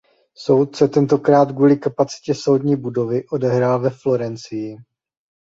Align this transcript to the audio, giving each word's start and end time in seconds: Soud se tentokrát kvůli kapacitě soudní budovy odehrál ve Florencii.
Soud 0.33 0.75
se 0.75 0.87
tentokrát 0.87 1.51
kvůli 1.51 1.77
kapacitě 1.77 2.35
soudní 2.35 2.75
budovy 2.75 3.27
odehrál 3.27 3.79
ve 3.79 3.89
Florencii. 3.89 4.77